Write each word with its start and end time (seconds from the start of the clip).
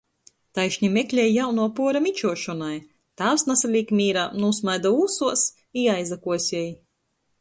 Taišni 0.59 0.87
meklej 0.93 1.27
jaunuo 1.33 1.67
puora 1.79 2.01
mičuošonai, 2.05 2.79
tāvs 3.23 3.45
nasalīk 3.51 3.93
mīrā, 4.01 4.25
nūsmaida 4.45 4.93
ūsuos 5.05 5.45
i 5.83 5.85
aizakuosej. 5.99 6.65